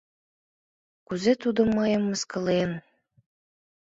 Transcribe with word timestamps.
Кузе 1.07 1.33
тудо 1.43 1.61
мыйым 1.75 2.03
мыскылен! 2.09 2.71